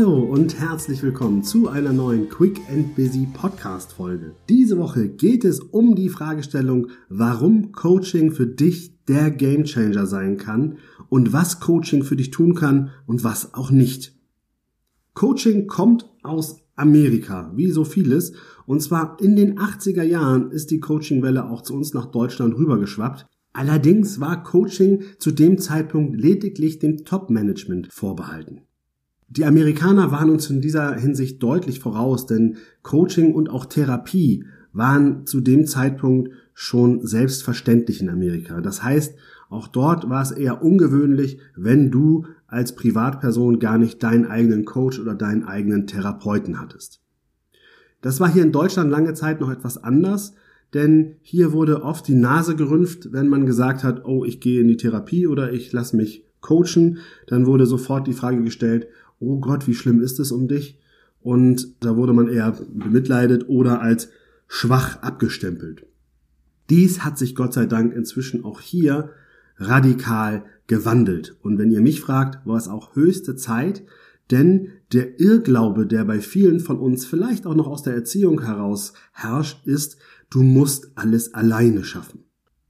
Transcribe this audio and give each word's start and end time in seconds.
Hallo 0.00 0.20
und 0.20 0.58
herzlich 0.58 1.02
willkommen 1.02 1.42
zu 1.42 1.68
einer 1.68 1.92
neuen 1.92 2.30
Quick 2.30 2.58
and 2.70 2.96
Busy 2.96 3.28
Podcast 3.34 3.92
Folge. 3.92 4.34
Diese 4.48 4.78
Woche 4.78 5.10
geht 5.10 5.44
es 5.44 5.60
um 5.60 5.94
die 5.94 6.08
Fragestellung, 6.08 6.86
warum 7.10 7.72
Coaching 7.72 8.32
für 8.32 8.46
dich 8.46 9.04
der 9.04 9.30
Gamechanger 9.30 10.06
sein 10.06 10.38
kann 10.38 10.78
und 11.10 11.34
was 11.34 11.60
Coaching 11.60 12.02
für 12.02 12.16
dich 12.16 12.30
tun 12.30 12.54
kann 12.54 12.92
und 13.06 13.24
was 13.24 13.52
auch 13.52 13.70
nicht. 13.70 14.14
Coaching 15.12 15.66
kommt 15.66 16.08
aus 16.22 16.56
Amerika, 16.76 17.52
wie 17.54 17.70
so 17.70 17.84
vieles, 17.84 18.32
und 18.64 18.80
zwar 18.80 19.18
in 19.20 19.36
den 19.36 19.58
80er 19.58 20.02
Jahren 20.02 20.50
ist 20.50 20.70
die 20.70 20.80
Coachingwelle 20.80 21.44
auch 21.50 21.60
zu 21.60 21.74
uns 21.74 21.92
nach 21.92 22.06
Deutschland 22.06 22.56
rübergeschwappt. 22.56 23.26
Allerdings 23.52 24.18
war 24.18 24.44
Coaching 24.44 25.02
zu 25.18 25.30
dem 25.30 25.58
Zeitpunkt 25.58 26.18
lediglich 26.18 26.78
dem 26.78 27.04
Top-Management 27.04 27.92
vorbehalten. 27.92 28.62
Die 29.30 29.44
Amerikaner 29.44 30.10
waren 30.10 30.28
uns 30.28 30.50
in 30.50 30.60
dieser 30.60 30.92
Hinsicht 30.96 31.40
deutlich 31.40 31.78
voraus, 31.78 32.26
denn 32.26 32.56
Coaching 32.82 33.32
und 33.32 33.48
auch 33.48 33.64
Therapie 33.64 34.44
waren 34.72 35.24
zu 35.24 35.40
dem 35.40 35.66
Zeitpunkt 35.66 36.30
schon 36.52 37.06
selbstverständlich 37.06 38.00
in 38.00 38.08
Amerika. 38.08 38.60
Das 38.60 38.82
heißt, 38.82 39.14
auch 39.48 39.68
dort 39.68 40.10
war 40.10 40.20
es 40.20 40.32
eher 40.32 40.62
ungewöhnlich, 40.62 41.38
wenn 41.54 41.92
du 41.92 42.26
als 42.48 42.74
Privatperson 42.74 43.60
gar 43.60 43.78
nicht 43.78 44.02
deinen 44.02 44.26
eigenen 44.26 44.64
Coach 44.64 44.98
oder 44.98 45.14
deinen 45.14 45.44
eigenen 45.44 45.86
Therapeuten 45.86 46.60
hattest. 46.60 47.00
Das 48.00 48.18
war 48.18 48.32
hier 48.32 48.42
in 48.42 48.52
Deutschland 48.52 48.90
lange 48.90 49.14
Zeit 49.14 49.40
noch 49.40 49.50
etwas 49.50 49.82
anders, 49.82 50.34
denn 50.74 51.16
hier 51.22 51.52
wurde 51.52 51.82
oft 51.82 52.06
die 52.08 52.14
Nase 52.14 52.56
gerümpft, 52.56 53.12
wenn 53.12 53.28
man 53.28 53.46
gesagt 53.46 53.84
hat, 53.84 54.04
oh, 54.04 54.24
ich 54.24 54.40
gehe 54.40 54.60
in 54.60 54.68
die 54.68 54.76
Therapie 54.76 55.28
oder 55.28 55.52
ich 55.52 55.72
lasse 55.72 55.96
mich 55.96 56.24
coachen, 56.40 56.98
dann 57.26 57.46
wurde 57.46 57.66
sofort 57.66 58.06
die 58.06 58.12
Frage 58.12 58.42
gestellt, 58.42 58.88
oh 59.20 59.38
Gott, 59.38 59.68
wie 59.68 59.74
schlimm 59.74 60.00
ist 60.00 60.18
es 60.18 60.32
um 60.32 60.48
dich? 60.48 60.78
Und 61.20 61.76
da 61.80 61.96
wurde 61.96 62.12
man 62.12 62.28
eher 62.28 62.52
bemitleidet 62.72 63.48
oder 63.48 63.80
als 63.80 64.08
schwach 64.48 65.02
abgestempelt. 65.02 65.86
Dies 66.70 67.04
hat 67.04 67.18
sich 67.18 67.34
Gott 67.34 67.52
sei 67.52 67.66
Dank 67.66 67.94
inzwischen 67.94 68.44
auch 68.44 68.60
hier 68.60 69.10
radikal 69.56 70.44
gewandelt. 70.66 71.36
Und 71.42 71.58
wenn 71.58 71.70
ihr 71.70 71.82
mich 71.82 72.00
fragt, 72.00 72.46
war 72.46 72.56
es 72.56 72.68
auch 72.68 72.96
höchste 72.96 73.36
Zeit, 73.36 73.84
denn 74.30 74.68
der 74.92 75.20
Irrglaube, 75.20 75.86
der 75.86 76.04
bei 76.04 76.20
vielen 76.20 76.60
von 76.60 76.78
uns 76.78 77.04
vielleicht 77.04 77.46
auch 77.46 77.54
noch 77.54 77.66
aus 77.66 77.82
der 77.82 77.94
Erziehung 77.94 78.42
heraus 78.42 78.92
herrscht, 79.12 79.66
ist, 79.66 79.98
du 80.30 80.42
musst 80.42 80.92
alles 80.94 81.34
alleine 81.34 81.84
schaffen. 81.84 82.24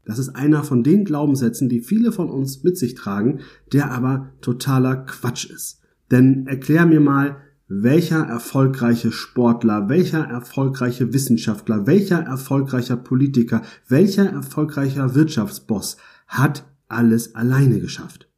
Das 0.05 0.19
ist 0.19 0.31
einer 0.31 0.65
von 0.65 0.83
den 0.83 1.05
Glaubenssätzen, 1.05 1.69
die 1.69 1.81
viele 1.81 2.11
von 2.11 2.31
uns 2.31 2.65
mit 2.65 2.79
sich 2.79 2.95
tragen, 2.95 3.41
der 3.73 3.93
aber 3.93 4.33
totaler 4.41 4.97
Quatsch 4.97 5.51
ist. 5.51 5.80
Denn 6.11 6.47
erklär 6.47 6.87
mir 6.87 7.01
mal, 7.01 7.37
welcher 7.69 8.25
erfolgreiche 8.25 9.13
Sportler, 9.13 9.89
welcher 9.89 10.25
erfolgreiche 10.25 11.13
Wissenschaftler, 11.13 11.87
welcher 11.87 12.19
erfolgreicher 12.19 12.97
Politiker, 12.97 13.63
welcher 13.87 14.27
erfolgreicher 14.27 15.15
Wirtschaftsboss 15.15 15.97
hat 16.27 16.65
alles 16.89 17.37
alleine 17.37 17.79
geschafft. 17.79 18.29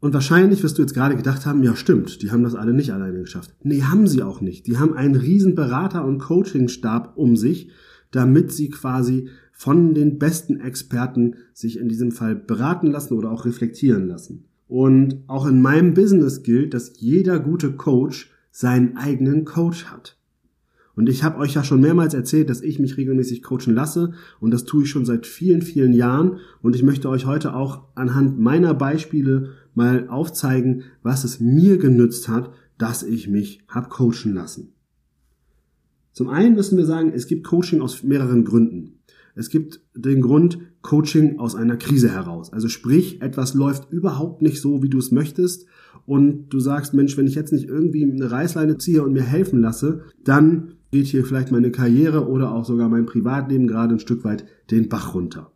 Und 0.00 0.14
wahrscheinlich 0.14 0.62
wirst 0.62 0.78
du 0.78 0.82
jetzt 0.82 0.94
gerade 0.94 1.16
gedacht 1.16 1.46
haben, 1.46 1.62
ja 1.62 1.76
stimmt, 1.76 2.22
die 2.22 2.32
haben 2.32 2.42
das 2.42 2.54
alle 2.54 2.72
nicht 2.72 2.92
alleine 2.92 3.20
geschafft. 3.20 3.54
Nee, 3.62 3.82
haben 3.82 4.08
sie 4.08 4.22
auch 4.22 4.40
nicht. 4.40 4.66
Die 4.66 4.78
haben 4.78 4.94
einen 4.94 5.14
riesen 5.14 5.54
Berater- 5.54 6.04
und 6.04 6.18
Coachingstab 6.18 7.16
um 7.16 7.36
sich, 7.36 7.70
damit 8.10 8.52
sie 8.52 8.70
quasi 8.70 9.28
von 9.52 9.94
den 9.94 10.18
besten 10.18 10.58
Experten 10.58 11.36
sich 11.52 11.78
in 11.78 11.88
diesem 11.88 12.10
Fall 12.10 12.34
beraten 12.34 12.90
lassen 12.90 13.14
oder 13.14 13.30
auch 13.30 13.44
reflektieren 13.44 14.08
lassen. 14.08 14.48
Und 14.72 15.24
auch 15.26 15.44
in 15.44 15.60
meinem 15.60 15.92
Business 15.92 16.42
gilt, 16.42 16.72
dass 16.72 16.98
jeder 16.98 17.38
gute 17.38 17.72
Coach 17.72 18.30
seinen 18.50 18.96
eigenen 18.96 19.44
Coach 19.44 19.84
hat. 19.84 20.16
Und 20.94 21.10
ich 21.10 21.22
habe 21.24 21.36
euch 21.36 21.52
ja 21.52 21.62
schon 21.62 21.82
mehrmals 21.82 22.14
erzählt, 22.14 22.48
dass 22.48 22.62
ich 22.62 22.78
mich 22.78 22.96
regelmäßig 22.96 23.42
coachen 23.42 23.74
lasse 23.74 24.14
und 24.40 24.50
das 24.50 24.64
tue 24.64 24.84
ich 24.84 24.88
schon 24.88 25.04
seit 25.04 25.26
vielen, 25.26 25.60
vielen 25.60 25.92
Jahren 25.92 26.38
und 26.62 26.74
ich 26.74 26.82
möchte 26.82 27.10
euch 27.10 27.26
heute 27.26 27.54
auch 27.54 27.82
anhand 27.96 28.40
meiner 28.40 28.72
Beispiele 28.72 29.50
mal 29.74 30.08
aufzeigen, 30.08 30.84
was 31.02 31.24
es 31.24 31.38
mir 31.38 31.76
genützt 31.76 32.28
hat, 32.28 32.50
dass 32.78 33.02
ich 33.02 33.28
mich 33.28 33.60
hab 33.68 33.90
coachen 33.90 34.32
lassen. 34.32 34.72
Zum 36.14 36.30
einen 36.30 36.54
müssen 36.54 36.78
wir 36.78 36.86
sagen, 36.86 37.12
es 37.14 37.26
gibt 37.26 37.44
Coaching 37.44 37.82
aus 37.82 38.02
mehreren 38.02 38.46
Gründen. 38.46 39.01
Es 39.34 39.48
gibt 39.48 39.80
den 39.94 40.20
Grund 40.20 40.58
Coaching 40.82 41.38
aus 41.38 41.54
einer 41.54 41.76
Krise 41.76 42.10
heraus. 42.10 42.52
Also 42.52 42.68
sprich, 42.68 43.22
etwas 43.22 43.54
läuft 43.54 43.90
überhaupt 43.90 44.42
nicht 44.42 44.60
so, 44.60 44.82
wie 44.82 44.90
du 44.90 44.98
es 44.98 45.10
möchtest 45.10 45.66
und 46.06 46.48
du 46.50 46.60
sagst, 46.60 46.94
Mensch, 46.94 47.16
wenn 47.16 47.26
ich 47.26 47.34
jetzt 47.34 47.52
nicht 47.52 47.68
irgendwie 47.68 48.04
eine 48.04 48.30
Reißleine 48.30 48.78
ziehe 48.78 49.02
und 49.02 49.12
mir 49.12 49.22
helfen 49.22 49.60
lasse, 49.60 50.02
dann 50.24 50.74
geht 50.90 51.06
hier 51.06 51.24
vielleicht 51.24 51.52
meine 51.52 51.70
Karriere 51.70 52.28
oder 52.28 52.52
auch 52.52 52.64
sogar 52.64 52.88
mein 52.88 53.06
Privatleben 53.06 53.66
gerade 53.66 53.94
ein 53.94 54.00
Stück 54.00 54.24
weit 54.24 54.44
den 54.70 54.88
Bach 54.88 55.14
runter. 55.14 55.52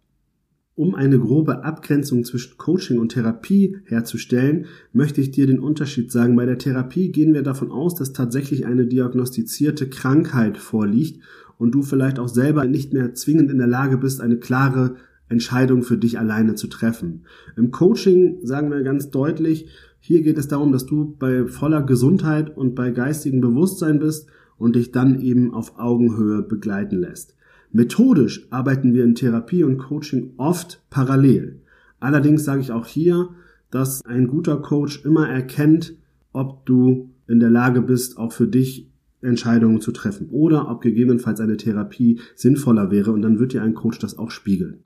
Um 0.75 0.95
eine 0.95 1.19
grobe 1.19 1.65
Abgrenzung 1.65 2.23
zwischen 2.25 2.59
Coaching 2.59 2.99
und 2.99 3.13
Therapie 3.13 3.79
herzustellen, 3.87 4.67
möchte 4.93 5.23
ich 5.23 5.31
dir 5.31 5.47
den 5.47 5.59
Unterschied 5.59 6.13
sagen. 6.13 6.37
Bei 6.37 6.45
der 6.45 6.59
Therapie 6.59 7.11
gehen 7.11 7.33
wir 7.33 7.43
davon 7.43 7.71
aus, 7.71 7.95
dass 7.95 8.13
tatsächlich 8.13 8.67
eine 8.67 8.87
diagnostizierte 8.87 9.89
Krankheit 9.89 10.59
vorliegt 10.59 11.23
und 11.59 11.73
du 11.73 11.83
vielleicht 11.83 12.19
auch 12.19 12.29
selber 12.29 12.65
nicht 12.65 12.93
mehr 12.93 13.15
zwingend 13.15 13.51
in 13.51 13.59
der 13.59 13.67
Lage 13.67 13.99
bist, 13.99 14.21
eine 14.21 14.39
klare 14.39 14.97
Entscheidung 15.29 15.83
für 15.83 15.99
dich 15.99 16.19
alleine 16.19 16.55
zu 16.55 16.69
treffen. 16.69 17.25
Im 17.57 17.71
Coaching 17.71 18.39
sagen 18.43 18.71
wir 18.71 18.83
ganz 18.83 19.11
deutlich, 19.11 19.69
hier 19.99 20.23
geht 20.23 20.39
es 20.39 20.49
darum, 20.49 20.71
dass 20.71 20.87
du 20.87 21.17
bei 21.19 21.47
voller 21.47 21.83
Gesundheit 21.83 22.57
und 22.57 22.75
bei 22.75 22.91
geistigem 22.91 23.41
Bewusstsein 23.41 23.99
bist 23.99 24.29
und 24.57 24.77
dich 24.77 24.93
dann 24.93 25.21
eben 25.21 25.53
auf 25.53 25.79
Augenhöhe 25.79 26.43
begleiten 26.43 27.01
lässt. 27.01 27.35
Methodisch 27.73 28.47
arbeiten 28.51 28.95
wir 28.95 29.05
in 29.05 29.15
Therapie 29.15 29.65
und 29.65 29.79
Coaching 29.79 30.35
oft 30.37 30.83
parallel. 30.91 31.61
Allerdings 31.99 32.45
sage 32.45 32.61
ich 32.61 32.71
auch 32.71 32.87
hier, 32.87 33.31
dass 33.71 34.05
ein 34.07 34.29
guter 34.29 34.59
Coach 34.59 35.05
immer 35.05 35.29
erkennt, 35.29 35.95
ob 36.33 36.65
du 36.67 37.11
in 37.27 37.41
der 37.41 37.51
Lage 37.51 37.83
bist, 37.83 38.17
auch 38.19 38.33
für 38.33 38.47
dich 38.47 38.89
Entscheidungen 39.27 39.81
zu 39.81 39.93
treffen 39.93 40.29
oder 40.31 40.71
ob 40.71 40.81
gegebenenfalls 40.81 41.41
eine 41.41 41.57
Therapie 41.57 42.21
sinnvoller 42.35 42.91
wäre 42.91 43.13
und 43.13 43.23
dann 43.23 43.39
wird 43.39 43.53
dir 43.53 43.63
ein 43.63 43.75
Coach 43.75 43.99
das 43.99 44.19
auch 44.19 44.31
spiegeln. 44.31 44.85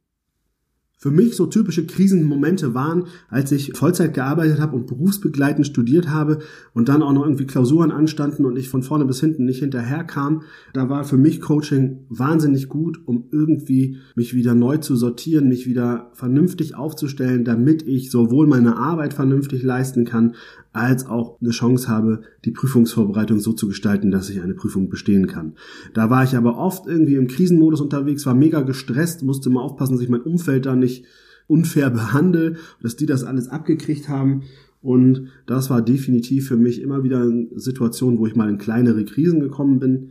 Für 1.02 1.10
mich 1.10 1.34
so 1.34 1.46
typische 1.46 1.86
Krisenmomente 1.86 2.74
waren, 2.74 3.04
als 3.30 3.50
ich 3.52 3.72
Vollzeit 3.74 4.12
gearbeitet 4.12 4.60
habe 4.60 4.76
und 4.76 4.86
berufsbegleitend 4.86 5.66
studiert 5.66 6.10
habe 6.10 6.40
und 6.74 6.90
dann 6.90 7.02
auch 7.02 7.14
noch 7.14 7.22
irgendwie 7.24 7.46
Klausuren 7.46 7.90
anstanden 7.90 8.44
und 8.44 8.58
ich 8.58 8.68
von 8.68 8.82
vorne 8.82 9.06
bis 9.06 9.18
hinten 9.18 9.46
nicht 9.46 9.60
hinterherkam. 9.60 10.42
Da 10.74 10.90
war 10.90 11.04
für 11.04 11.16
mich 11.16 11.40
Coaching 11.40 12.04
wahnsinnig 12.10 12.68
gut, 12.68 13.00
um 13.06 13.28
irgendwie 13.30 13.96
mich 14.14 14.34
wieder 14.34 14.54
neu 14.54 14.76
zu 14.76 14.94
sortieren, 14.94 15.48
mich 15.48 15.64
wieder 15.64 16.10
vernünftig 16.12 16.74
aufzustellen, 16.74 17.46
damit 17.46 17.80
ich 17.88 18.10
sowohl 18.10 18.46
meine 18.46 18.76
Arbeit 18.76 19.14
vernünftig 19.14 19.62
leisten 19.62 20.04
kann, 20.04 20.34
als 20.72 21.06
auch 21.06 21.40
eine 21.40 21.50
Chance 21.50 21.88
habe, 21.88 22.22
die 22.44 22.52
Prüfungsvorbereitung 22.52 23.40
so 23.40 23.52
zu 23.52 23.66
gestalten, 23.66 24.10
dass 24.10 24.30
ich 24.30 24.40
eine 24.40 24.54
Prüfung 24.54 24.88
bestehen 24.88 25.26
kann. 25.26 25.54
Da 25.94 26.10
war 26.10 26.22
ich 26.22 26.36
aber 26.36 26.58
oft 26.58 26.86
irgendwie 26.86 27.16
im 27.16 27.26
Krisenmodus 27.26 27.80
unterwegs, 27.80 28.24
war 28.26 28.34
mega 28.34 28.62
gestresst, 28.62 29.22
musste 29.22 29.50
mal 29.50 29.62
aufpassen, 29.62 29.94
dass 29.94 30.02
ich 30.02 30.08
mein 30.08 30.22
Umfeld 30.22 30.66
da 30.66 30.76
nicht 30.76 31.04
unfair 31.48 31.90
behandle, 31.90 32.56
dass 32.80 32.96
die 32.96 33.06
das 33.06 33.24
alles 33.24 33.48
abgekriegt 33.48 34.08
haben. 34.08 34.42
Und 34.82 35.28
das 35.46 35.68
war 35.68 35.82
definitiv 35.82 36.48
für 36.48 36.56
mich 36.56 36.80
immer 36.80 37.02
wieder 37.02 37.20
eine 37.20 37.48
Situation, 37.56 38.18
wo 38.18 38.26
ich 38.26 38.36
mal 38.36 38.48
in 38.48 38.58
kleinere 38.58 39.04
Krisen 39.04 39.40
gekommen 39.40 39.80
bin. 39.80 40.10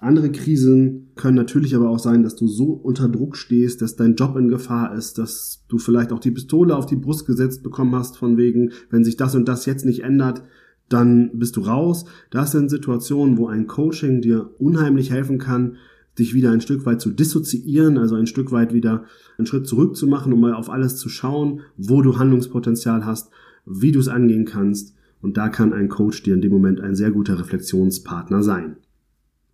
Andere 0.00 0.32
Krisen 0.32 1.10
können 1.14 1.36
natürlich 1.36 1.76
aber 1.76 1.90
auch 1.90 1.98
sein, 1.98 2.22
dass 2.22 2.34
du 2.34 2.48
so 2.48 2.72
unter 2.72 3.06
Druck 3.06 3.36
stehst, 3.36 3.82
dass 3.82 3.96
dein 3.96 4.14
Job 4.14 4.34
in 4.36 4.48
Gefahr 4.48 4.94
ist, 4.94 5.18
dass 5.18 5.64
du 5.68 5.76
vielleicht 5.76 6.10
auch 6.10 6.20
die 6.20 6.30
Pistole 6.30 6.74
auf 6.74 6.86
die 6.86 6.96
Brust 6.96 7.26
gesetzt 7.26 7.62
bekommen 7.62 7.94
hast, 7.94 8.16
von 8.16 8.38
wegen, 8.38 8.72
wenn 8.88 9.04
sich 9.04 9.18
das 9.18 9.34
und 9.34 9.46
das 9.46 9.66
jetzt 9.66 9.84
nicht 9.84 10.02
ändert, 10.02 10.42
dann 10.88 11.38
bist 11.38 11.56
du 11.56 11.60
raus. 11.60 12.06
Das 12.30 12.50
sind 12.50 12.70
Situationen, 12.70 13.36
wo 13.36 13.48
ein 13.48 13.66
Coaching 13.66 14.22
dir 14.22 14.50
unheimlich 14.58 15.10
helfen 15.10 15.38
kann, 15.38 15.76
dich 16.18 16.32
wieder 16.32 16.50
ein 16.50 16.62
Stück 16.62 16.86
weit 16.86 17.02
zu 17.02 17.10
dissoziieren, 17.10 17.98
also 17.98 18.14
ein 18.14 18.26
Stück 18.26 18.52
weit 18.52 18.72
wieder 18.72 19.04
einen 19.36 19.46
Schritt 19.46 19.66
zurück 19.66 19.96
zu 19.96 20.06
machen, 20.06 20.32
um 20.32 20.40
mal 20.40 20.54
auf 20.54 20.70
alles 20.70 20.96
zu 20.96 21.10
schauen, 21.10 21.60
wo 21.76 22.00
du 22.00 22.18
Handlungspotenzial 22.18 23.04
hast, 23.04 23.30
wie 23.66 23.92
du 23.92 24.00
es 24.00 24.08
angehen 24.08 24.46
kannst. 24.46 24.94
Und 25.20 25.36
da 25.36 25.50
kann 25.50 25.74
ein 25.74 25.90
Coach 25.90 26.22
dir 26.22 26.32
in 26.32 26.40
dem 26.40 26.52
Moment 26.52 26.80
ein 26.80 26.94
sehr 26.94 27.10
guter 27.10 27.38
Reflexionspartner 27.38 28.42
sein. 28.42 28.76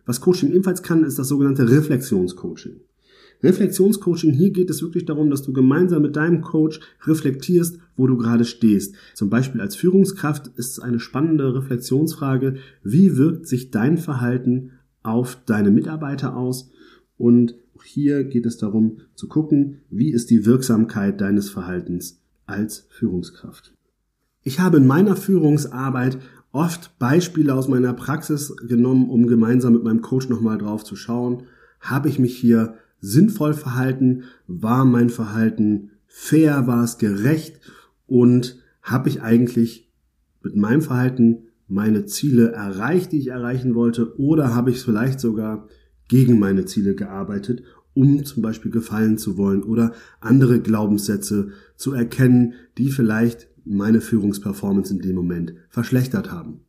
Was 0.07 0.21
Coaching 0.21 0.51
ebenfalls 0.51 0.81
kann, 0.81 1.03
ist 1.03 1.19
das 1.19 1.27
sogenannte 1.27 1.69
Reflexionscoaching. 1.69 2.79
Reflexionscoaching, 3.43 4.33
hier 4.33 4.49
geht 4.49 4.69
es 4.69 4.81
wirklich 4.81 5.05
darum, 5.05 5.29
dass 5.29 5.43
du 5.43 5.53
gemeinsam 5.53 6.01
mit 6.01 6.15
deinem 6.15 6.41
Coach 6.41 6.79
reflektierst, 7.05 7.77
wo 7.95 8.07
du 8.07 8.17
gerade 8.17 8.45
stehst. 8.45 8.95
Zum 9.13 9.29
Beispiel 9.29 9.61
als 9.61 9.75
Führungskraft 9.75 10.47
ist 10.55 10.71
es 10.71 10.79
eine 10.79 10.99
spannende 10.99 11.53
Reflexionsfrage, 11.53 12.55
wie 12.83 13.17
wirkt 13.17 13.47
sich 13.47 13.69
dein 13.69 13.97
Verhalten 13.97 14.71
auf 15.03 15.37
deine 15.45 15.71
Mitarbeiter 15.71 16.35
aus? 16.35 16.71
Und 17.17 17.55
hier 17.83 18.23
geht 18.23 18.45
es 18.45 18.57
darum 18.57 19.01
zu 19.13 19.27
gucken, 19.27 19.81
wie 19.89 20.11
ist 20.11 20.29
die 20.31 20.45
Wirksamkeit 20.45 21.21
deines 21.21 21.49
Verhaltens 21.49 22.21
als 22.47 22.87
Führungskraft. 22.89 23.73
Ich 24.47 24.61
habe 24.61 24.77
in 24.77 24.87
meiner 24.87 25.17
Führungsarbeit 25.17 26.19
oft 26.53 26.97
Beispiele 26.99 27.53
aus 27.53 27.67
meiner 27.67 27.91
Praxis 27.91 28.55
genommen, 28.65 29.09
um 29.09 29.27
gemeinsam 29.27 29.73
mit 29.73 29.83
meinem 29.83 30.01
Coach 30.01 30.29
nochmal 30.29 30.57
drauf 30.57 30.85
zu 30.85 30.95
schauen. 30.95 31.43
Habe 31.81 32.07
ich 32.07 32.17
mich 32.17 32.37
hier 32.37 32.75
sinnvoll 33.01 33.53
verhalten? 33.53 34.23
War 34.47 34.85
mein 34.85 35.09
Verhalten 35.09 35.91
fair? 36.07 36.65
War 36.65 36.85
es 36.85 36.97
gerecht? 36.97 37.59
Und 38.05 38.57
habe 38.81 39.09
ich 39.09 39.21
eigentlich 39.21 39.91
mit 40.41 40.55
meinem 40.55 40.81
Verhalten 40.81 41.49
meine 41.67 42.05
Ziele 42.05 42.53
erreicht, 42.53 43.11
die 43.11 43.19
ich 43.19 43.27
erreichen 43.27 43.75
wollte? 43.75 44.17
Oder 44.17 44.55
habe 44.55 44.71
ich 44.71 44.81
vielleicht 44.81 45.19
sogar 45.19 45.67
gegen 46.07 46.39
meine 46.39 46.63
Ziele 46.63 46.95
gearbeitet, 46.95 47.63
um 47.93 48.23
zum 48.23 48.43
Beispiel 48.43 48.71
gefallen 48.71 49.17
zu 49.17 49.35
wollen 49.35 49.63
oder 49.63 49.91
andere 50.21 50.61
Glaubenssätze 50.61 51.49
zu 51.75 51.91
erkennen, 51.91 52.53
die 52.77 52.91
vielleicht 52.91 53.49
meine 53.69 54.01
Führungsperformance 54.01 54.93
in 54.93 54.99
dem 54.99 55.15
Moment 55.15 55.53
verschlechtert 55.69 56.31
haben. 56.31 56.61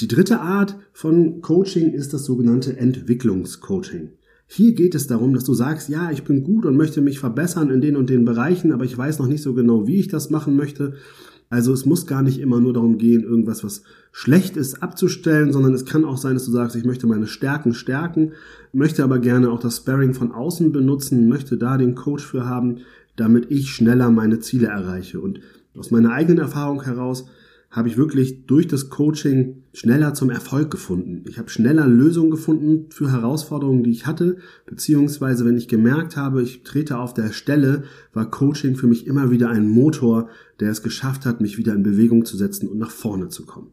Die 0.00 0.08
dritte 0.08 0.40
Art 0.40 0.76
von 0.92 1.40
Coaching 1.40 1.92
ist 1.92 2.12
das 2.12 2.24
sogenannte 2.24 2.76
Entwicklungscoaching. 2.76 4.10
Hier 4.46 4.74
geht 4.74 4.94
es 4.94 5.06
darum, 5.06 5.34
dass 5.34 5.44
du 5.44 5.52
sagst, 5.52 5.88
ja, 5.88 6.10
ich 6.10 6.24
bin 6.24 6.42
gut 6.42 6.64
und 6.64 6.76
möchte 6.76 7.02
mich 7.02 7.18
verbessern 7.18 7.70
in 7.70 7.80
den 7.80 7.96
und 7.96 8.08
den 8.08 8.24
Bereichen, 8.24 8.72
aber 8.72 8.84
ich 8.84 8.96
weiß 8.96 9.18
noch 9.18 9.26
nicht 9.26 9.42
so 9.42 9.52
genau, 9.52 9.86
wie 9.86 10.00
ich 10.00 10.08
das 10.08 10.30
machen 10.30 10.56
möchte. 10.56 10.94
Also 11.50 11.72
es 11.72 11.86
muss 11.86 12.06
gar 12.06 12.22
nicht 12.22 12.40
immer 12.40 12.60
nur 12.60 12.72
darum 12.74 12.98
gehen, 12.98 13.22
irgendwas, 13.22 13.64
was 13.64 13.82
schlecht 14.12 14.56
ist, 14.56 14.82
abzustellen, 14.82 15.52
sondern 15.52 15.74
es 15.74 15.84
kann 15.84 16.04
auch 16.04 16.18
sein, 16.18 16.34
dass 16.34 16.44
du 16.44 16.50
sagst, 16.50 16.76
ich 16.76 16.84
möchte 16.84 17.06
meine 17.06 17.26
Stärken 17.26 17.74
stärken, 17.74 18.32
möchte 18.72 19.02
aber 19.02 19.18
gerne 19.18 19.50
auch 19.50 19.60
das 19.60 19.78
Sparring 19.78 20.14
von 20.14 20.32
außen 20.32 20.72
benutzen, 20.72 21.28
möchte 21.28 21.56
da 21.56 21.78
den 21.78 21.94
Coach 21.94 22.24
für 22.24 22.46
haben, 22.46 22.78
damit 23.20 23.50
ich 23.50 23.70
schneller 23.70 24.10
meine 24.10 24.38
Ziele 24.38 24.68
erreiche. 24.68 25.20
Und 25.20 25.40
aus 25.76 25.90
meiner 25.90 26.12
eigenen 26.12 26.38
Erfahrung 26.38 26.82
heraus 26.82 27.26
habe 27.70 27.88
ich 27.88 27.98
wirklich 27.98 28.46
durch 28.46 28.66
das 28.66 28.88
Coaching 28.88 29.64
schneller 29.74 30.14
zum 30.14 30.30
Erfolg 30.30 30.70
gefunden. 30.70 31.24
Ich 31.28 31.38
habe 31.38 31.50
schneller 31.50 31.86
Lösungen 31.86 32.30
gefunden 32.30 32.86
für 32.90 33.12
Herausforderungen, 33.12 33.82
die 33.82 33.90
ich 33.90 34.06
hatte, 34.06 34.38
beziehungsweise 34.64 35.44
wenn 35.44 35.58
ich 35.58 35.68
gemerkt 35.68 36.16
habe, 36.16 36.42
ich 36.42 36.62
trete 36.62 36.98
auf 36.98 37.12
der 37.12 37.32
Stelle, 37.32 37.84
war 38.14 38.30
Coaching 38.30 38.76
für 38.76 38.86
mich 38.86 39.06
immer 39.06 39.30
wieder 39.30 39.50
ein 39.50 39.68
Motor, 39.68 40.30
der 40.60 40.70
es 40.70 40.82
geschafft 40.82 41.26
hat, 41.26 41.42
mich 41.42 41.58
wieder 41.58 41.74
in 41.74 41.82
Bewegung 41.82 42.24
zu 42.24 42.38
setzen 42.38 42.68
und 42.68 42.78
nach 42.78 42.90
vorne 42.90 43.28
zu 43.28 43.44
kommen. 43.44 43.72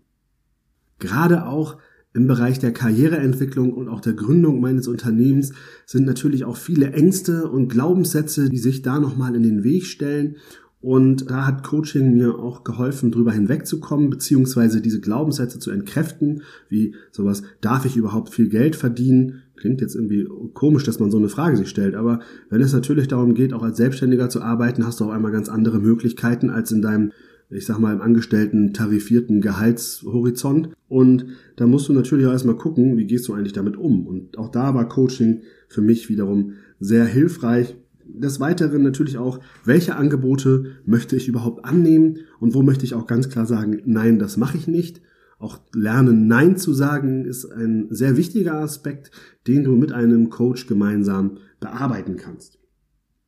Gerade 0.99 1.45
auch 1.45 1.77
im 2.15 2.27
Bereich 2.27 2.59
der 2.59 2.71
Karriereentwicklung 2.71 3.73
und 3.73 3.89
auch 3.89 4.01
der 4.01 4.13
Gründung 4.13 4.61
meines 4.61 4.87
Unternehmens 4.87 5.53
sind 5.85 6.05
natürlich 6.05 6.45
auch 6.45 6.57
viele 6.57 6.93
Ängste 6.93 7.49
und 7.49 7.67
Glaubenssätze, 7.67 8.49
die 8.49 8.57
sich 8.57 8.81
da 8.81 8.99
nochmal 8.99 9.35
in 9.35 9.43
den 9.43 9.63
Weg 9.63 9.85
stellen 9.85 10.37
und 10.85 11.31
da 11.31 11.47
hat 11.47 11.63
Coaching 11.63 12.13
mir 12.13 12.37
auch 12.37 12.63
geholfen, 12.63 13.11
drüber 13.11 13.31
hinwegzukommen, 13.31 14.11
beziehungsweise 14.11 14.81
diese 14.81 15.01
Glaubenssätze 15.01 15.57
zu 15.57 15.71
entkräften, 15.71 16.43
wie 16.69 16.93
sowas, 17.11 17.41
darf 17.59 17.85
ich 17.85 17.97
überhaupt 17.97 18.29
viel 18.29 18.49
Geld 18.49 18.75
verdienen? 18.75 19.41
Klingt 19.55 19.81
jetzt 19.81 19.95
irgendwie 19.95 20.27
komisch, 20.53 20.83
dass 20.83 20.99
man 20.99 21.09
so 21.09 21.17
eine 21.17 21.27
Frage 21.27 21.57
sich 21.57 21.69
stellt, 21.69 21.95
aber 21.95 22.19
wenn 22.51 22.61
es 22.61 22.71
natürlich 22.71 23.07
darum 23.07 23.33
geht, 23.33 23.51
auch 23.51 23.63
als 23.63 23.77
Selbstständiger 23.77 24.29
zu 24.29 24.43
arbeiten, 24.43 24.85
hast 24.85 24.99
du 24.99 25.05
auch 25.05 25.09
einmal 25.09 25.31
ganz 25.31 25.49
andere 25.49 25.79
Möglichkeiten 25.79 26.51
als 26.51 26.71
in 26.71 26.83
deinem 26.83 27.11
ich 27.49 27.65
sag 27.65 27.79
mal, 27.79 27.93
im 27.93 28.01
angestellten 28.01 28.73
tarifierten 28.73 29.41
Gehaltshorizont. 29.41 30.69
Und 30.87 31.25
da 31.55 31.67
musst 31.67 31.87
du 31.89 31.93
natürlich 31.93 32.25
auch 32.25 32.31
erstmal 32.31 32.57
gucken, 32.57 32.97
wie 32.97 33.05
gehst 33.05 33.27
du 33.27 33.33
eigentlich 33.33 33.53
damit 33.53 33.77
um. 33.77 34.07
Und 34.07 34.37
auch 34.37 34.49
da 34.49 34.73
war 34.73 34.89
Coaching 34.89 35.41
für 35.67 35.81
mich 35.81 36.09
wiederum 36.09 36.53
sehr 36.79 37.05
hilfreich, 37.05 37.75
des 38.07 38.39
Weiteren 38.39 38.83
natürlich 38.83 39.17
auch, 39.17 39.39
welche 39.63 39.95
Angebote 39.95 40.77
möchte 40.85 41.15
ich 41.15 41.27
überhaupt 41.27 41.65
annehmen 41.65 42.19
und 42.39 42.53
wo 42.53 42.61
möchte 42.61 42.85
ich 42.85 42.93
auch 42.93 43.07
ganz 43.07 43.29
klar 43.29 43.45
sagen, 43.45 43.81
nein, 43.85 44.19
das 44.19 44.37
mache 44.37 44.57
ich 44.57 44.67
nicht. 44.67 45.01
Auch 45.37 45.59
lernen, 45.73 46.27
Nein 46.27 46.57
zu 46.57 46.73
sagen, 46.73 47.25
ist 47.25 47.45
ein 47.45 47.87
sehr 47.89 48.15
wichtiger 48.15 48.55
Aspekt, 48.55 49.11
den 49.47 49.63
du 49.63 49.75
mit 49.75 49.91
einem 49.91 50.29
Coach 50.29 50.65
gemeinsam 50.67 51.39
bearbeiten 51.59 52.15
kannst. 52.15 52.57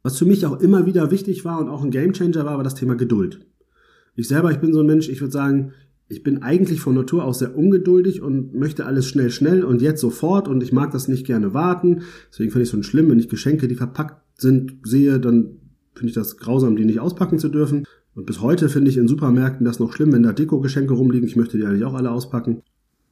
Was 0.03 0.17
für 0.17 0.25
mich 0.25 0.45
auch 0.45 0.61
immer 0.61 0.85
wieder 0.85 1.11
wichtig 1.11 1.43
war 1.43 1.59
und 1.59 1.67
auch 1.67 1.83
ein 1.83 1.91
Gamechanger 1.91 2.45
war, 2.45 2.57
war 2.57 2.63
das 2.63 2.75
Thema 2.75 2.95
Geduld. 2.95 3.45
Ich 4.17 4.27
selber, 4.27 4.51
ich 4.51 4.57
bin 4.57 4.73
so 4.73 4.79
ein 4.79 4.87
Mensch, 4.87 5.09
ich 5.09 5.21
würde 5.21 5.31
sagen, 5.31 5.73
ich 6.09 6.23
bin 6.23 6.41
eigentlich 6.41 6.81
von 6.81 6.95
Natur 6.95 7.23
aus 7.23 7.39
sehr 7.39 7.55
ungeduldig 7.55 8.21
und 8.21 8.55
möchte 8.55 8.85
alles 8.85 9.07
schnell, 9.07 9.29
schnell 9.29 9.63
und 9.63 9.81
jetzt 9.81 10.01
sofort 10.01 10.47
und 10.47 10.63
ich 10.63 10.71
mag 10.71 10.91
das 10.91 11.07
nicht 11.07 11.25
gerne 11.25 11.53
warten. 11.53 12.01
Deswegen 12.31 12.49
finde 12.49 12.63
ich 12.63 12.69
es 12.69 12.75
so 12.75 12.81
schlimm, 12.81 13.09
wenn 13.11 13.19
ich 13.19 13.29
Geschenke, 13.29 13.67
die 13.67 13.75
verpackt 13.75 14.19
sind, 14.41 14.77
sehe, 14.83 15.19
dann 15.19 15.59
finde 15.93 16.09
ich 16.09 16.15
das 16.15 16.37
grausam, 16.37 16.75
die 16.75 16.85
nicht 16.85 16.99
auspacken 16.99 17.37
zu 17.37 17.49
dürfen. 17.49 17.83
Und 18.15 18.25
bis 18.25 18.41
heute 18.41 18.69
finde 18.69 18.89
ich 18.89 18.97
in 18.97 19.07
Supermärkten 19.07 19.65
das 19.65 19.79
noch 19.79 19.93
schlimm, 19.93 20.11
wenn 20.11 20.23
da 20.23 20.33
Deko-Geschenke 20.33 20.95
rumliegen. 20.95 21.27
Ich 21.27 21.35
möchte 21.35 21.57
die 21.57 21.65
eigentlich 21.65 21.85
auch 21.85 21.93
alle 21.93 22.09
auspacken. 22.09 22.63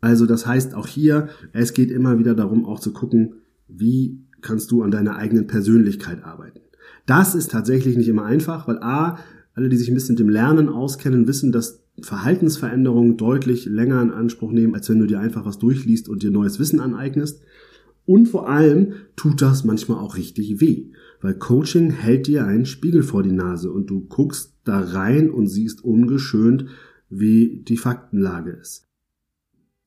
Also 0.02 0.26
das 0.26 0.48
heißt 0.48 0.74
auch 0.74 0.88
hier, 0.88 1.30
es 1.54 1.74
geht 1.74 1.92
immer 1.92 2.18
wieder 2.18 2.34
darum, 2.34 2.66
auch 2.66 2.80
zu 2.80 2.94
gucken, 2.94 3.36
wie 3.68 4.22
kannst 4.42 4.72
du 4.72 4.82
an 4.82 4.90
deiner 4.90 5.18
eigenen 5.18 5.46
Persönlichkeit 5.46 6.24
arbeiten. 6.24 6.62
Das 7.06 7.36
ist 7.36 7.52
tatsächlich 7.52 7.96
nicht 7.96 8.08
immer 8.08 8.26
einfach, 8.26 8.68
weil 8.68 8.80
A, 8.80 9.20
alle, 9.56 9.70
die 9.70 9.78
sich 9.78 9.88
ein 9.90 9.94
bisschen 9.94 10.14
mit 10.14 10.20
dem 10.20 10.30
Lernen 10.30 10.70
auskennen, 10.70 11.28
wissen, 11.28 11.52
dass 11.52 11.82
Verhaltensveränderungen 12.02 13.16
deutlich 13.16 13.66
länger 13.66 14.02
in 14.02 14.12
Anspruch 14.12 14.52
nehmen, 14.52 14.76
als 14.76 14.90
wenn 14.90 15.00
du 15.00 15.08
dir 15.08 15.20
einfach 15.20 15.46
was 15.46 15.60
durchliest 15.60 16.10
und 16.10 16.24
dir 16.24 16.32
neues 16.32 16.60
Wissen 16.60 16.82
aneignest. 16.82 17.42
Und 18.06 18.28
vor 18.28 18.50
allem 18.50 18.94
tut 19.16 19.42
das 19.42 19.64
manchmal 19.64 20.00
auch 20.00 20.18
richtig 20.18 20.60
weh, 20.60 20.92
weil 21.22 21.36
Coaching 21.36 21.90
hält 21.90 22.28
dir 22.28 22.46
einen 22.46 22.66
Spiegel 22.66 23.02
vor 23.02 23.24
die 23.24 23.32
Nase 23.32 23.72
und 23.72 23.90
du 23.90 24.02
guckst 24.02 24.54
da 24.66 24.80
rein 24.80 25.30
und 25.32 25.48
siehst 25.48 25.84
ungeschönt, 25.84 26.66
wie 27.10 27.64
die 27.66 27.78
Faktenlage 27.78 28.52
ist. 28.52 28.88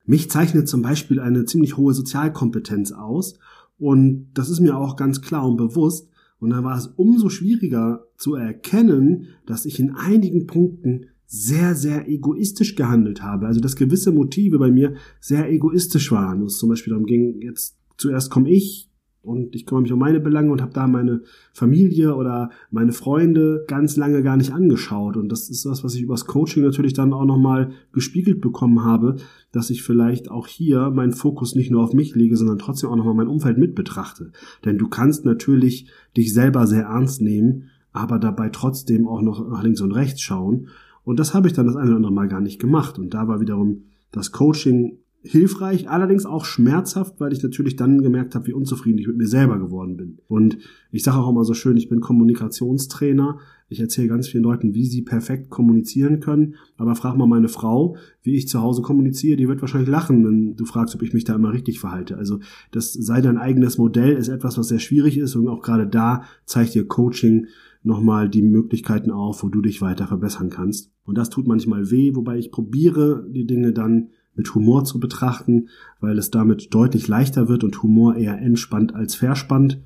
Mich 0.05 0.31
zeichnet 0.31 0.67
zum 0.67 0.81
Beispiel 0.81 1.19
eine 1.19 1.45
ziemlich 1.45 1.77
hohe 1.77 1.93
Sozialkompetenz 1.93 2.91
aus 2.91 3.37
und 3.77 4.31
das 4.33 4.49
ist 4.49 4.59
mir 4.59 4.75
auch 4.75 4.95
ganz 4.95 5.21
klar 5.21 5.47
und 5.47 5.57
bewusst, 5.57 6.09
und 6.39 6.51
da 6.51 6.63
war 6.63 6.77
es 6.77 6.87
umso 6.87 7.29
schwieriger 7.29 8.05
zu 8.17 8.35
erkennen, 8.35 9.27
dass 9.45 9.65
ich 9.65 9.79
in 9.79 9.91
einigen 9.91 10.47
Punkten 10.47 11.07
sehr, 11.25 11.75
sehr 11.75 12.09
egoistisch 12.09 12.75
gehandelt 12.75 13.21
habe. 13.21 13.45
Also 13.45 13.59
dass 13.59 13.75
gewisse 13.75 14.11
Motive 14.11 14.57
bei 14.57 14.71
mir 14.71 14.95
sehr 15.19 15.51
egoistisch 15.51 16.11
waren. 16.11 16.41
Es 16.43 16.57
zum 16.57 16.69
Beispiel 16.69 16.91
darum 16.91 17.05
ging, 17.05 17.41
jetzt 17.41 17.77
zuerst 17.97 18.31
komme 18.31 18.49
ich 18.49 18.88
und 19.29 19.55
ich 19.55 19.65
kümmere 19.65 19.83
mich 19.83 19.93
um 19.93 19.99
meine 19.99 20.19
Belange 20.19 20.51
und 20.51 20.61
habe 20.61 20.73
da 20.73 20.87
meine 20.87 21.21
Familie 21.53 22.15
oder 22.15 22.49
meine 22.71 22.91
Freunde 22.91 23.63
ganz 23.67 23.95
lange 23.95 24.23
gar 24.23 24.35
nicht 24.35 24.51
angeschaut. 24.51 25.15
Und 25.15 25.29
das 25.29 25.49
ist 25.49 25.65
das, 25.65 25.83
was 25.83 25.95
ich 25.95 26.01
übers 26.01 26.25
Coaching 26.25 26.63
natürlich 26.63 26.93
dann 26.93 27.13
auch 27.13 27.25
nochmal 27.25 27.71
gespiegelt 27.93 28.41
bekommen 28.41 28.83
habe, 28.83 29.17
dass 29.51 29.69
ich 29.69 29.83
vielleicht 29.83 30.29
auch 30.31 30.47
hier 30.47 30.89
meinen 30.89 31.13
Fokus 31.13 31.55
nicht 31.55 31.71
nur 31.71 31.83
auf 31.83 31.93
mich 31.93 32.15
lege, 32.15 32.35
sondern 32.35 32.57
trotzdem 32.57 32.89
auch 32.89 32.95
nochmal 32.95 33.13
mein 33.13 33.27
Umfeld 33.27 33.57
mit 33.57 33.75
betrachte. 33.75 34.31
Denn 34.65 34.77
du 34.77 34.87
kannst 34.87 35.25
natürlich 35.25 35.89
dich 36.17 36.33
selber 36.33 36.67
sehr 36.67 36.83
ernst 36.83 37.21
nehmen, 37.21 37.69
aber 37.91 38.19
dabei 38.19 38.49
trotzdem 38.49 39.07
auch 39.07 39.21
noch 39.21 39.47
nach 39.49 39.63
links 39.63 39.81
und 39.81 39.91
rechts 39.91 40.21
schauen. 40.21 40.67
Und 41.03 41.19
das 41.19 41.33
habe 41.33 41.47
ich 41.47 41.53
dann 41.53 41.65
das 41.65 41.75
eine 41.75 41.87
oder 41.87 41.97
andere 41.97 42.13
Mal 42.13 42.27
gar 42.27 42.41
nicht 42.41 42.59
gemacht. 42.59 42.99
Und 42.99 43.13
da 43.13 43.27
war 43.27 43.39
wiederum 43.39 43.83
das 44.11 44.31
Coaching 44.31 44.98
hilfreich, 45.21 45.89
allerdings 45.89 46.25
auch 46.25 46.45
schmerzhaft, 46.45 47.19
weil 47.19 47.33
ich 47.33 47.43
natürlich 47.43 47.75
dann 47.75 48.01
gemerkt 48.01 48.35
habe, 48.35 48.47
wie 48.47 48.53
unzufrieden 48.53 48.99
ich 48.99 49.07
mit 49.07 49.17
mir 49.17 49.27
selber 49.27 49.59
geworden 49.59 49.97
bin. 49.97 50.19
Und 50.27 50.57
ich 50.91 51.03
sage 51.03 51.17
auch 51.17 51.29
immer 51.29 51.43
so 51.43 51.53
schön, 51.53 51.75
ich 51.75 51.89
bin 51.89 51.99
Kommunikationstrainer. 51.99 53.39
Ich 53.67 53.79
erzähle 53.81 54.07
ganz 54.07 54.29
vielen 54.29 54.43
Leuten, 54.43 54.73
wie 54.73 54.85
sie 54.85 55.01
perfekt 55.01 55.49
kommunizieren 55.49 56.21
können. 56.21 56.55
Aber 56.77 56.95
frag 56.95 57.17
mal 57.17 57.27
meine 57.27 57.49
Frau, 57.49 57.97
wie 58.23 58.35
ich 58.35 58.47
zu 58.47 58.61
Hause 58.61 58.81
kommuniziere, 58.81 59.35
die 59.35 59.47
wird 59.47 59.61
wahrscheinlich 59.61 59.89
lachen, 59.89 60.25
wenn 60.25 60.55
du 60.55 60.65
fragst, 60.65 60.95
ob 60.95 61.03
ich 61.03 61.13
mich 61.13 61.25
da 61.25 61.35
immer 61.35 61.51
richtig 61.51 61.79
verhalte. 61.79 62.17
Also 62.17 62.39
das 62.71 62.93
sei 62.93 63.19
dein 63.21 63.37
eigenes 63.37 63.77
Modell 63.77 64.15
ist 64.15 64.29
etwas, 64.29 64.57
was 64.57 64.69
sehr 64.69 64.79
schwierig 64.79 65.17
ist 65.17 65.35
und 65.35 65.47
auch 65.49 65.61
gerade 65.61 65.85
da 65.85 66.23
zeigt 66.45 66.75
dir 66.75 66.87
Coaching 66.87 67.47
nochmal 67.83 68.29
die 68.29 68.41
Möglichkeiten 68.41 69.11
auf, 69.11 69.43
wo 69.43 69.49
du 69.49 69.61
dich 69.61 69.81
weiter 69.81 70.07
verbessern 70.07 70.49
kannst. 70.49 70.91
Und 71.03 71.17
das 71.17 71.29
tut 71.29 71.47
manchmal 71.47 71.91
weh, 71.91 72.15
wobei 72.15 72.37
ich 72.37 72.51
probiere, 72.51 73.27
die 73.29 73.45
Dinge 73.45 73.73
dann 73.73 74.09
mit 74.39 74.55
Humor 74.55 74.85
zu 74.85 75.01
betrachten, 75.01 75.67
weil 75.99 76.17
es 76.17 76.31
damit 76.31 76.73
deutlich 76.73 77.09
leichter 77.09 77.49
wird 77.49 77.65
und 77.65 77.83
Humor 77.83 78.15
eher 78.15 78.39
entspannt 78.39 78.95
als 78.95 79.13
verspannt, 79.13 79.81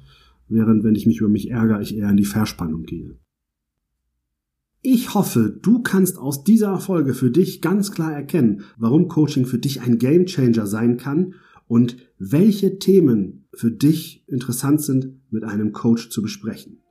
während 0.48 0.84
wenn 0.84 0.94
ich 0.94 1.08
mich 1.08 1.22
über 1.22 1.28
mich 1.28 1.50
ärgere, 1.50 1.82
ich 1.82 1.98
eher 1.98 2.12
in 2.12 2.18
die 2.18 2.24
Verspannung 2.24 2.84
gehe. 2.84 3.18
Ich 4.84 5.16
hoffe, 5.16 5.58
du 5.60 5.82
kannst 5.82 6.20
aus 6.20 6.44
dieser 6.44 6.78
Folge 6.78 7.16
für 7.16 7.32
dich 7.32 7.62
ganz 7.62 7.92
klar 7.92 8.14
erkennen, 8.14 8.62
warum 8.78 9.08
Coaching 9.08 9.48
für 9.48 9.58
dich 9.58 9.82
ein 9.82 9.98
Gamechanger 9.98 10.68
sein 10.68 10.98
kann 10.98 11.34
und 11.68 11.98
welche 12.20 12.78
Themen 12.78 13.48
für 13.56 13.72
dich 13.72 14.24
interessant 14.28 14.82
sind, 14.82 15.20
mit 15.32 15.44
einem 15.46 15.72
Coach 15.72 16.10
zu 16.10 16.22
besprechen. 16.22 16.84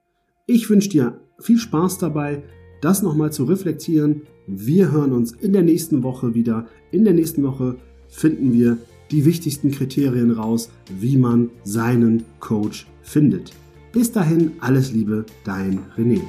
Ich 0.49 0.69
wünsche 0.69 0.89
dir 0.89 1.21
viel 1.39 1.59
Spaß 1.59 1.99
dabei, 1.99 2.43
das 2.81 3.03
nochmal 3.03 3.33
zu 3.33 3.45
reflektieren 3.45 4.23
wir 4.47 4.91
hören 4.91 5.13
uns 5.13 5.33
in 5.33 5.53
der 5.53 5.63
nächsten 5.63 6.03
Woche 6.03 6.35
wieder. 6.35 6.67
In 6.91 7.05
der 7.05 7.15
nächsten 7.15 7.43
Woche 7.43 7.77
finden 8.09 8.53
wir 8.53 8.79
die 9.11 9.25
wichtigsten 9.25 9.71
Kriterien 9.71 10.31
raus, 10.31 10.71
wie 10.99 11.17
man 11.17 11.51
seinen 11.65 12.25
Coach 12.41 12.87
findet. 13.03 13.53
Bis 13.93 14.11
dahin, 14.11 14.53
alles 14.61 14.93
Liebe, 14.93 15.27
dein 15.45 15.81
René. 15.97 16.21